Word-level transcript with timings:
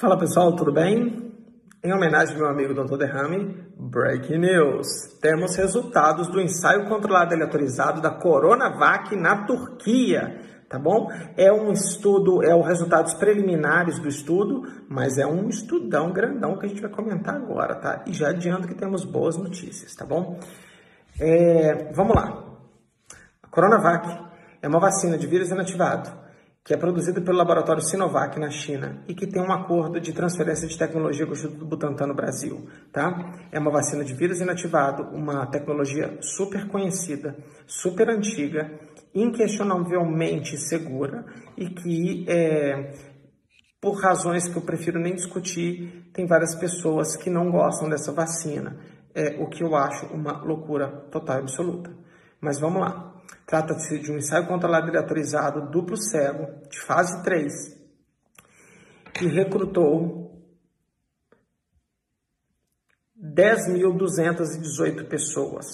Fala 0.00 0.16
pessoal, 0.16 0.56
tudo 0.56 0.72
bem? 0.72 1.30
Em 1.84 1.92
homenagem 1.92 2.32
ao 2.32 2.40
meu 2.40 2.48
amigo 2.48 2.72
Dr. 2.72 2.96
Derrame, 2.96 3.54
Breaking 3.76 4.38
News. 4.38 4.86
Temos 5.20 5.54
resultados 5.56 6.26
do 6.28 6.40
ensaio 6.40 6.88
controlado 6.88 7.34
aleatorizado 7.34 8.00
da 8.00 8.10
Coronavac 8.10 9.14
na 9.14 9.44
Turquia, 9.44 10.40
tá 10.70 10.78
bom? 10.78 11.10
É 11.36 11.52
um 11.52 11.70
estudo, 11.70 12.42
é 12.42 12.56
os 12.56 12.66
resultados 12.66 13.12
preliminares 13.12 13.98
do 13.98 14.08
estudo, 14.08 14.62
mas 14.88 15.18
é 15.18 15.26
um 15.26 15.50
estudão 15.50 16.10
grandão 16.14 16.56
que 16.56 16.64
a 16.64 16.68
gente 16.70 16.80
vai 16.80 16.90
comentar 16.90 17.34
agora, 17.34 17.74
tá? 17.74 18.02
E 18.06 18.14
já 18.14 18.30
adianto 18.30 18.66
que 18.66 18.74
temos 18.74 19.04
boas 19.04 19.36
notícias, 19.36 19.94
tá 19.94 20.06
bom? 20.06 20.40
É, 21.20 21.92
vamos 21.92 22.16
lá. 22.16 22.42
A 23.42 23.48
Coronavac 23.48 24.08
é 24.62 24.66
uma 24.66 24.80
vacina 24.80 25.18
de 25.18 25.26
vírus 25.26 25.50
inativado 25.50 26.19
que 26.64 26.74
é 26.74 26.76
produzido 26.76 27.22
pelo 27.22 27.38
laboratório 27.38 27.82
Sinovac 27.82 28.38
na 28.38 28.50
China 28.50 29.02
e 29.08 29.14
que 29.14 29.26
tem 29.26 29.42
um 29.42 29.52
acordo 29.52 29.98
de 29.98 30.12
transferência 30.12 30.68
de 30.68 30.76
tecnologia 30.76 31.24
com 31.24 31.32
o 31.32 31.34
Instituto 31.34 31.64
Butantan 31.64 32.06
no 32.06 32.14
Brasil, 32.14 32.68
tá? 32.92 33.34
É 33.50 33.58
uma 33.58 33.70
vacina 33.70 34.04
de 34.04 34.14
vírus 34.14 34.40
inativado, 34.40 35.04
uma 35.14 35.46
tecnologia 35.46 36.18
super 36.20 36.68
conhecida, 36.68 37.36
super 37.66 38.10
antiga, 38.10 38.70
inquestionavelmente 39.14 40.58
segura 40.58 41.24
e 41.56 41.70
que, 41.70 42.26
é, 42.28 42.92
por 43.80 43.98
razões 44.02 44.46
que 44.46 44.56
eu 44.56 44.62
prefiro 44.62 45.00
nem 45.00 45.14
discutir, 45.14 46.10
tem 46.12 46.26
várias 46.26 46.54
pessoas 46.54 47.16
que 47.16 47.30
não 47.30 47.50
gostam 47.50 47.88
dessa 47.88 48.12
vacina, 48.12 48.76
é, 49.14 49.42
o 49.42 49.48
que 49.48 49.64
eu 49.64 49.74
acho 49.74 50.06
uma 50.08 50.42
loucura 50.44 50.88
total 51.10 51.38
e 51.38 51.40
absoluta. 51.40 51.90
Mas 52.40 52.58
vamos 52.58 52.80
lá. 52.80 53.14
Trata-se 53.46 53.98
de 53.98 54.12
um 54.12 54.16
ensaio 54.16 54.46
controlado 54.46 54.96
autorizado 54.96 55.70
duplo 55.70 55.96
cego, 55.96 56.46
de 56.68 56.80
fase 56.80 57.22
3, 57.22 57.52
que 59.12 59.26
recrutou 59.26 60.30
10.218 63.20 65.06
pessoas. 65.08 65.66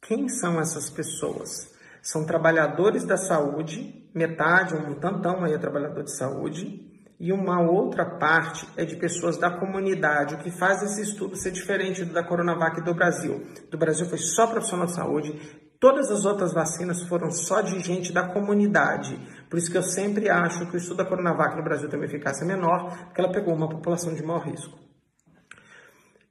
Quem 0.00 0.28
são 0.28 0.58
essas 0.58 0.90
pessoas? 0.90 1.72
São 2.02 2.24
trabalhadores 2.24 3.04
da 3.04 3.16
saúde, 3.16 4.10
metade, 4.14 4.74
um 4.74 4.94
tantão 4.94 5.44
aí 5.44 5.52
é 5.52 5.58
trabalhador 5.58 6.02
de 6.02 6.16
saúde, 6.16 6.88
e 7.20 7.32
uma 7.32 7.60
outra 7.60 8.18
parte 8.18 8.66
é 8.76 8.84
de 8.84 8.96
pessoas 8.96 9.36
da 9.36 9.50
comunidade, 9.50 10.34
o 10.34 10.38
que 10.38 10.50
faz 10.50 10.82
esse 10.82 11.02
estudo 11.02 11.36
ser 11.36 11.50
diferente 11.50 12.04
do 12.04 12.12
da 12.12 12.24
Coronavac 12.24 12.80
do 12.80 12.94
Brasil. 12.94 13.46
Do 13.70 13.76
Brasil 13.76 14.06
foi 14.06 14.18
só 14.18 14.46
profissional 14.46 14.86
de 14.86 14.94
saúde, 14.94 15.67
Todas 15.80 16.10
as 16.10 16.24
outras 16.24 16.52
vacinas 16.52 17.02
foram 17.04 17.30
só 17.30 17.60
de 17.60 17.78
gente 17.80 18.12
da 18.12 18.28
comunidade. 18.28 19.16
Por 19.48 19.58
isso 19.58 19.70
que 19.70 19.78
eu 19.78 19.82
sempre 19.82 20.28
acho 20.28 20.68
que 20.68 20.74
o 20.74 20.76
estudo 20.76 20.98
da 20.98 21.04
Coronavac 21.04 21.56
no 21.56 21.62
Brasil 21.62 21.88
tem 21.88 21.98
uma 21.98 22.06
eficácia 22.06 22.44
menor, 22.44 23.06
porque 23.06 23.20
ela 23.20 23.30
pegou 23.30 23.54
uma 23.54 23.68
população 23.68 24.12
de 24.12 24.22
maior 24.22 24.44
risco. 24.44 24.76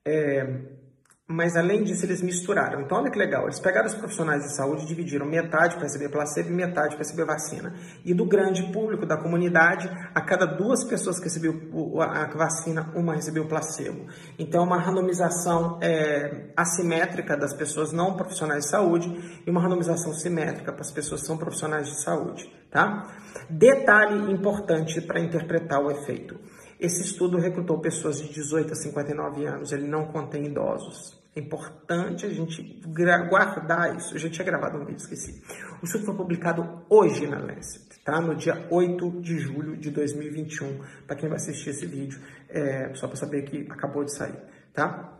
É, 0.06 0.77
mas 1.30 1.58
além 1.58 1.83
disso, 1.83 2.06
eles 2.06 2.22
misturaram. 2.22 2.80
Então, 2.80 2.97
olha 2.97 3.11
que 3.11 3.20
legal. 3.20 3.44
Eles 3.44 3.59
pegaram 3.59 3.86
os 3.86 3.94
profissionais 3.94 4.44
de 4.44 4.56
saúde 4.56 4.83
e 4.83 4.88
dividiram 4.88 5.25
metade 5.25 5.75
para 5.75 5.83
receber 5.83 6.08
placebo 6.08 6.50
e 6.50 6.53
metade 6.53 6.95
para 6.95 7.00
receber 7.00 7.25
vacina. 7.25 7.73
E 8.06 8.14
do 8.14 8.25
grande 8.25 8.64
público, 8.72 9.06
da 9.06 9.17
comunidade, 9.17 9.89
a 10.16 10.22
cada 10.22 10.45
duas 10.45 10.86
pessoas 10.86 11.17
que 11.17 11.25
recebeu 11.25 11.53
a 12.02 12.28
vacina, 12.28 12.94
uma 12.95 13.14
recebeu 13.14 13.45
placebo. 13.45 14.08
Então, 14.39 14.64
uma 14.64 14.80
randomização 14.80 15.78
é, 15.81 16.53
assimétrica 16.55 17.36
das 17.36 17.53
pessoas 17.53 17.92
não 17.92 18.16
profissionais 18.16 18.64
de 18.64 18.70
saúde 18.70 19.42
e 19.45 19.52
uma 19.52 19.61
randomização 19.61 20.14
simétrica 20.14 20.72
para 20.72 20.81
as 20.81 20.92
pessoas 20.92 21.20
que 21.22 21.28
são 21.28 21.38
profissionais 21.38 21.88
de 21.88 22.02
saúde. 22.03 22.50
Tá? 22.72 23.05
Detalhe 23.50 24.31
importante 24.31 25.02
para 25.02 25.20
interpretar 25.20 25.81
o 25.81 25.92
efeito. 25.92 26.39
Esse 26.80 27.02
estudo 27.02 27.38
recrutou 27.38 27.80
pessoas 27.80 28.22
de 28.22 28.31
18 28.31 28.72
a 28.72 28.75
59 28.75 29.45
anos, 29.45 29.72
ele 29.72 29.88
não 29.88 30.05
contém 30.05 30.45
idosos. 30.45 31.17
É 31.38 31.39
importante 31.39 32.25
a 32.25 32.30
gente 32.30 32.81
guardar 33.30 33.95
isso. 33.95 34.16
Eu 34.16 34.19
já 34.19 34.27
tinha 34.27 34.43
gravado 34.43 34.80
um 34.80 34.86
vídeo, 34.86 34.98
esqueci. 34.98 35.39
O 35.80 35.86
estudo 35.86 36.05
foi 36.05 36.15
publicado 36.15 36.83
hoje 36.89 37.27
na 37.27 37.37
Lancet, 37.37 38.03
tá? 38.03 38.20
No 38.20 38.33
dia 38.33 38.67
8 38.71 39.21
de 39.21 39.37
julho 39.37 39.77
de 39.77 39.92
2021. 39.92 40.80
Para 41.05 41.15
quem 41.15 41.30
vai 41.30 41.36
assistir 41.36 41.70
esse 41.70 41.86
vídeo, 41.86 42.20
é, 42.49 42.92
só 42.95 43.08
para 43.08 43.17
saber 43.17 43.43
que 43.43 43.67
acabou 43.70 44.03
de 44.03 44.15
sair, 44.15 44.36
tá? 44.73 45.14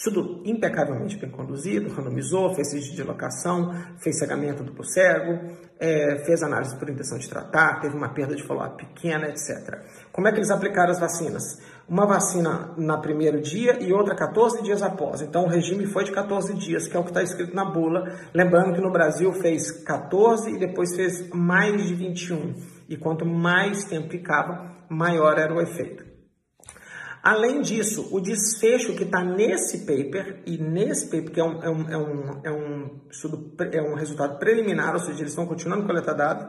Estudo 0.00 0.40
impecavelmente 0.46 1.18
bem 1.18 1.30
conduzido, 1.30 1.92
randomizou, 1.92 2.54
fez 2.54 2.72
vídeo 2.72 2.94
de 2.94 3.02
locação, 3.02 3.70
fez 3.98 4.18
cegamento 4.18 4.64
duplo 4.64 4.82
cego, 4.82 5.54
é, 5.78 6.24
fez 6.24 6.42
análise 6.42 6.74
por 6.78 6.88
intenção 6.88 7.18
de 7.18 7.28
tratar, 7.28 7.80
teve 7.82 7.94
uma 7.94 8.08
perda 8.08 8.34
de 8.34 8.42
follow-up 8.42 8.82
pequena, 8.82 9.28
etc. 9.28 9.78
Como 10.10 10.26
é 10.26 10.32
que 10.32 10.38
eles 10.38 10.50
aplicaram 10.50 10.90
as 10.90 10.98
vacinas? 10.98 11.60
Uma 11.86 12.06
vacina 12.06 12.72
na 12.78 12.96
primeiro 12.96 13.42
dia 13.42 13.76
e 13.78 13.92
outra 13.92 14.16
14 14.16 14.62
dias 14.62 14.82
após. 14.82 15.20
Então 15.20 15.44
o 15.44 15.48
regime 15.48 15.84
foi 15.84 16.04
de 16.04 16.12
14 16.12 16.54
dias, 16.54 16.88
que 16.88 16.96
é 16.96 16.98
o 16.98 17.04
que 17.04 17.10
está 17.10 17.22
escrito 17.22 17.54
na 17.54 17.66
bula. 17.66 18.10
Lembrando 18.32 18.72
que 18.72 18.80
no 18.80 18.90
Brasil 18.90 19.30
fez 19.34 19.70
14 19.84 20.50
e 20.50 20.58
depois 20.58 20.96
fez 20.96 21.28
mais 21.28 21.86
de 21.86 21.94
21. 21.94 22.54
E 22.88 22.96
quanto 22.96 23.26
mais 23.26 23.84
tempo 23.84 24.08
ficava, 24.08 24.66
maior 24.88 25.38
era 25.38 25.52
o 25.52 25.60
efeito. 25.60 26.09
Além 27.22 27.60
disso, 27.60 28.08
o 28.10 28.20
desfecho 28.20 28.94
que 28.94 29.04
está 29.04 29.22
nesse 29.22 29.80
paper, 29.80 30.42
e 30.46 30.56
nesse 30.56 31.06
paper, 31.06 31.30
que 31.30 31.40
é 31.40 31.44
um, 31.44 31.62
é 31.62 31.70
um, 31.70 31.90
é 31.90 31.98
um, 31.98 32.40
é 32.44 32.50
um, 32.50 33.00
estudo, 33.10 33.54
é 33.72 33.82
um 33.82 33.94
resultado 33.94 34.38
preliminar, 34.38 34.94
ou 34.94 35.00
seja, 35.00 35.20
eles 35.20 35.32
estão 35.32 35.46
continuando 35.46 35.84
a 35.84 35.86
coletar 35.86 36.14
dados, 36.14 36.46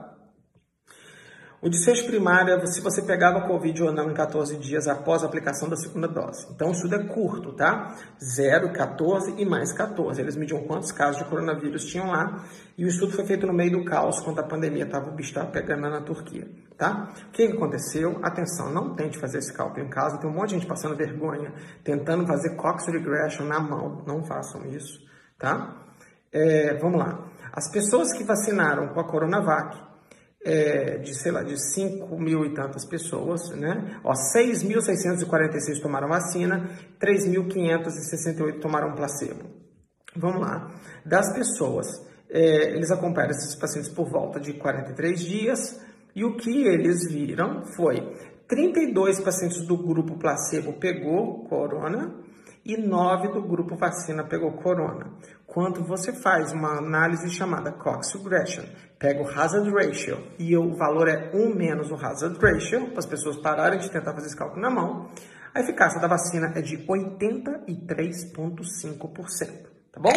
o 1.62 1.70
desfecho 1.70 2.08
primário 2.08 2.56
é 2.56 2.66
se 2.66 2.82
você 2.82 3.04
pegava 3.04 3.48
Covid 3.48 3.84
ou 3.84 3.94
não 3.94 4.10
em 4.10 4.16
14 4.16 4.58
dias 4.58 4.88
após 4.88 5.22
a 5.22 5.28
aplicação 5.28 5.70
da 5.70 5.76
segunda 5.76 6.08
dose. 6.08 6.48
Então, 6.50 6.70
o 6.70 6.72
estudo 6.72 6.96
é 6.96 7.04
curto, 7.04 7.54
tá? 7.54 7.96
0, 8.20 8.74
14 8.74 9.36
e 9.38 9.46
mais 9.46 9.72
14. 9.72 10.20
Eles 10.20 10.36
mediam 10.36 10.64
quantos 10.64 10.92
casos 10.92 11.22
de 11.22 11.30
coronavírus 11.30 11.86
tinham 11.86 12.08
lá. 12.08 12.44
E 12.76 12.84
o 12.84 12.88
estudo 12.88 13.12
foi 13.12 13.26
feito 13.26 13.46
no 13.46 13.54
meio 13.54 13.74
do 13.74 13.86
caos, 13.86 14.20
quando 14.22 14.40
a 14.40 14.44
pandemia 14.44 14.86
estava, 14.86 15.12
o 15.12 15.14
bicho 15.14 15.36
pegando 15.52 15.82
na 15.82 16.02
Turquia, 16.02 16.50
tá? 16.76 17.14
O 17.28 17.32
que, 17.32 17.48
que 17.48 17.54
aconteceu? 17.54 18.20
Atenção, 18.24 18.74
não 18.74 18.96
tente 18.96 19.20
fazer 19.20 19.38
esse 19.38 19.54
cálculo 19.54 19.86
em 19.86 19.90
casa. 19.90 20.18
Tem 20.18 20.28
um 20.28 20.34
monte 20.34 20.50
de 20.50 20.56
gente 20.56 20.66
passando 20.66 20.96
vergonha, 20.96 21.54
tentando 21.84 22.26
fazer 22.26 22.56
Cox 22.56 22.88
Regression 22.88 23.46
na 23.46 23.60
mão. 23.60 24.04
Não 24.08 24.24
façam 24.24 24.66
isso, 24.66 25.00
tá? 25.38 25.76
É, 26.34 26.76
vamos 26.80 26.98
lá. 26.98 27.30
As 27.54 27.70
pessoas 27.72 28.12
que 28.14 28.24
vacinaram 28.24 28.88
com 28.88 29.00
a 29.00 29.08
Coronavac 29.08 29.91
é, 30.44 30.98
de, 30.98 31.14
sei 31.14 31.32
lá, 31.32 31.44
de 31.44 31.56
5 31.74 32.20
mil 32.20 32.46
e 32.46 32.54
tantas 32.54 32.86
pessoas, 32.86 33.50
né? 33.52 34.00
Ó, 34.04 34.12
6.646 34.12 35.82
tomaram 35.82 36.08
vacina, 36.08 36.70
3.568 37.00 38.60
tomaram 38.60 38.96
placebo. 38.96 39.50
Vamos 40.16 40.42
lá. 40.42 40.72
Das 41.06 41.34
pessoas, 41.34 41.88
é, 42.30 42.74
eles 42.74 42.92
acompanharam 42.92 43.32
esses 43.32 43.56
pacientes 43.56 43.90
por 43.90 44.10
volta 44.10 44.40
de 44.40 44.54
43 44.54 45.20
dias 45.20 45.80
e 46.16 46.26
o 46.26 46.36
que 46.36 46.66
eles 46.66 47.10
viram 47.10 47.64
foi 47.76 48.14
32 48.48 49.22
pacientes 49.22 49.66
do 49.66 49.78
grupo 49.78 50.18
placebo 50.18 50.74
pegou 50.74 51.46
corona 51.46 52.16
e 52.66 52.78
9 52.78 53.30
do 53.30 53.42
grupo 53.42 53.76
vacina 53.76 54.24
pegou 54.24 54.52
corona. 54.54 55.14
Quando 55.54 55.84
você 55.84 56.14
faz 56.14 56.54
uma 56.54 56.78
análise 56.78 57.30
chamada 57.30 57.74
Cox 57.74 58.14
Regression, 58.14 58.64
pega 58.98 59.22
o 59.22 59.28
hazard 59.28 59.70
ratio 59.70 60.26
e 60.40 60.56
o 60.56 60.74
valor 60.78 61.10
é 61.10 61.30
1 61.34 61.54
menos 61.54 61.92
o 61.92 61.96
hazard 61.96 62.40
ratio, 62.42 62.92
para 62.92 63.00
as 63.00 63.06
pessoas 63.06 63.36
pararem 63.36 63.78
de 63.78 63.92
tentar 63.92 64.14
fazer 64.14 64.28
esse 64.28 64.38
cálculo 64.38 64.62
na 64.62 64.70
mão, 64.70 65.10
a 65.54 65.60
eficácia 65.60 66.00
da 66.00 66.08
vacina 66.08 66.54
é 66.56 66.62
de 66.62 66.78
83,5%, 66.88 69.68
tá 69.92 70.00
bom? 70.00 70.10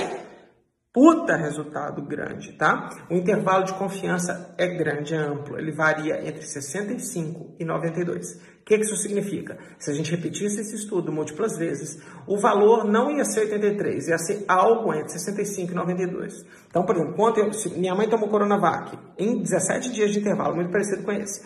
Puta 0.94 1.34
resultado 1.34 2.00
grande, 2.02 2.52
tá? 2.52 2.88
O 3.10 3.14
intervalo 3.14 3.64
de 3.64 3.74
confiança 3.74 4.54
é 4.56 4.68
grande, 4.76 5.12
é 5.12 5.18
amplo, 5.18 5.58
ele 5.58 5.72
varia 5.72 6.24
entre 6.24 6.42
65 6.42 7.56
e 7.58 7.64
92. 7.64 8.34
O 8.34 8.64
que, 8.64 8.78
que 8.78 8.84
isso 8.84 8.96
significa? 8.98 9.58
Se 9.76 9.90
a 9.90 9.92
gente 9.92 10.12
repetisse 10.12 10.60
esse 10.60 10.76
estudo 10.76 11.10
múltiplas 11.10 11.58
vezes, 11.58 12.00
o 12.28 12.38
valor 12.38 12.84
não 12.84 13.10
ia 13.10 13.24
ser 13.24 13.40
83, 13.40 14.06
ia 14.06 14.18
ser 14.18 14.44
algo 14.46 14.94
entre 14.94 15.08
65 15.08 15.72
e 15.72 15.74
92. 15.74 16.46
Então, 16.68 16.86
por 16.86 16.94
exemplo, 16.94 17.14
quando 17.14 17.38
eu, 17.38 17.50
minha 17.76 17.94
mãe 17.96 18.08
tomou 18.08 18.28
Coronavac 18.28 18.96
em 19.18 19.42
17 19.42 19.92
dias 19.92 20.12
de 20.12 20.20
intervalo, 20.20 20.54
muito 20.54 20.70
parecido 20.70 21.02
com 21.02 21.10
esse. 21.10 21.42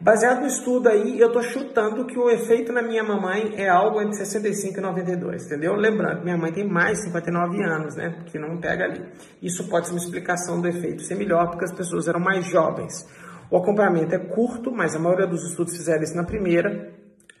Baseado 0.00 0.40
no 0.40 0.46
estudo 0.46 0.88
aí, 0.88 1.18
eu 1.18 1.28
estou 1.28 1.42
chutando 1.42 2.04
que 2.04 2.18
o 2.18 2.28
efeito 2.28 2.70
na 2.72 2.82
minha 2.82 3.02
mamãe 3.02 3.54
é 3.56 3.68
algo 3.68 4.00
entre 4.00 4.14
65 4.14 4.78
e 4.78 4.80
92, 4.82 5.46
entendeu? 5.46 5.74
Lembrando, 5.74 6.22
minha 6.22 6.36
mãe 6.36 6.52
tem 6.52 6.68
mais 6.68 6.98
de 6.98 7.04
59 7.04 7.62
anos, 7.62 7.96
né? 7.96 8.22
Que 8.26 8.38
não 8.38 8.58
pega 8.58 8.84
ali. 8.84 9.02
Isso 9.42 9.68
pode 9.68 9.86
ser 9.86 9.94
uma 9.94 10.00
explicação 10.00 10.60
do 10.60 10.68
efeito 10.68 11.02
ser 11.02 11.14
melhor, 11.14 11.48
porque 11.48 11.64
as 11.64 11.72
pessoas 11.72 12.06
eram 12.08 12.20
mais 12.20 12.44
jovens. 12.46 13.06
O 13.50 13.56
acompanhamento 13.56 14.14
é 14.14 14.18
curto, 14.18 14.70
mas 14.70 14.94
a 14.94 14.98
maioria 14.98 15.26
dos 15.26 15.42
estudos 15.48 15.76
fizeram 15.76 16.02
isso 16.02 16.16
na 16.16 16.24
primeira. 16.24 16.92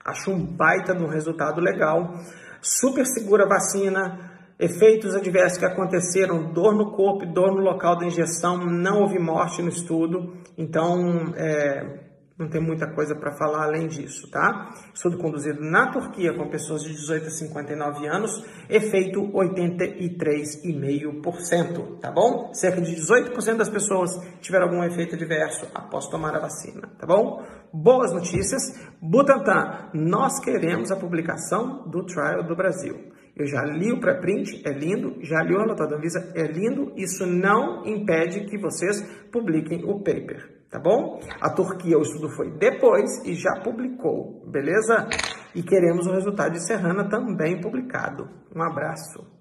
Acho 0.04 0.30
um 0.30 0.42
baita 0.42 0.94
de 0.94 1.02
um 1.02 1.08
resultado 1.08 1.60
legal. 1.60 2.14
Super 2.62 3.04
segura 3.04 3.44
a 3.44 3.48
vacina, 3.48 4.30
efeitos 4.58 5.14
adversos 5.14 5.58
que 5.58 5.66
aconteceram, 5.66 6.52
dor 6.52 6.74
no 6.74 6.92
corpo, 6.92 7.26
dor 7.26 7.52
no 7.52 7.60
local 7.60 7.98
da 7.98 8.06
injeção, 8.06 8.56
não 8.56 9.02
houve 9.02 9.18
morte 9.18 9.60
no 9.60 9.68
estudo. 9.68 10.32
Então, 10.56 11.34
é, 11.36 12.05
Não 12.38 12.50
tem 12.50 12.60
muita 12.60 12.86
coisa 12.86 13.14
para 13.14 13.32
falar 13.32 13.64
além 13.64 13.88
disso, 13.88 14.30
tá? 14.30 14.68
Estudo 14.92 15.16
conduzido 15.16 15.62
na 15.62 15.90
Turquia 15.90 16.34
com 16.34 16.50
pessoas 16.50 16.82
de 16.82 16.92
18 16.92 17.28
a 17.28 17.30
59 17.30 18.06
anos, 18.06 18.44
efeito 18.68 19.22
83,5%, 19.32 21.98
tá 21.98 22.12
bom? 22.12 22.52
Cerca 22.52 22.82
de 22.82 22.94
18% 22.94 23.56
das 23.56 23.70
pessoas 23.70 24.10
tiveram 24.42 24.66
algum 24.66 24.84
efeito 24.84 25.14
adverso 25.14 25.66
após 25.74 26.08
tomar 26.08 26.36
a 26.36 26.40
vacina, 26.40 26.90
tá 26.98 27.06
bom? 27.06 27.42
Boas 27.72 28.12
notícias. 28.12 28.86
Butantan, 29.00 29.88
nós 29.94 30.38
queremos 30.38 30.90
a 30.90 30.96
publicação 30.96 31.88
do 31.88 32.04
trial 32.04 32.44
do 32.44 32.54
Brasil. 32.54 33.12
Eu 33.34 33.46
já 33.46 33.62
li 33.62 33.90
o 33.92 34.00
pré-print, 34.00 34.60
é 34.66 34.72
lindo, 34.72 35.16
já 35.22 35.42
li 35.42 35.54
o 35.54 35.58
relatório 35.58 35.92
da 35.92 35.96
Anvisa, 35.96 36.30
é 36.34 36.42
lindo. 36.42 36.92
Isso 36.96 37.24
não 37.26 37.82
impede 37.86 38.44
que 38.44 38.58
vocês 38.58 39.00
publiquem 39.32 39.82
o 39.84 40.00
paper, 40.00 40.55
tá 40.70 40.78
bom? 40.78 41.20
A 41.40 41.50
Turquia, 41.50 41.98
o 41.98 42.02
estudo 42.02 42.28
foi 42.30 42.50
depois 42.50 43.24
e 43.24 43.34
já 43.34 43.60
publicou, 43.62 44.44
beleza? 44.50 45.08
E 45.54 45.62
queremos 45.62 46.06
o 46.06 46.12
resultado 46.12 46.52
de 46.52 46.66
Serrana 46.66 47.08
também 47.08 47.60
publicado. 47.60 48.28
Um 48.54 48.62
abraço. 48.62 49.35